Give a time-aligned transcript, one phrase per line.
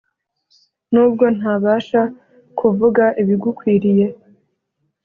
[0.91, 2.01] nubwo ntabasha
[2.57, 4.07] kuvugaibigukwiriye